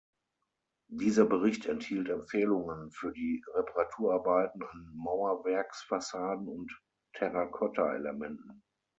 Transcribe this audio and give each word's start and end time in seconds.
Dieser 0.89 1.25
Bericht 1.25 1.67
enthielt 1.67 2.09
Empfehlungen 2.09 2.89
für 2.89 3.11
die 3.11 3.43
Reparaturarbeiten 3.53 4.63
an 4.63 4.89
Mauerwerksfassaden 4.95 6.47
und 6.47 6.75
Terrakotta-Elementen. 7.13 8.63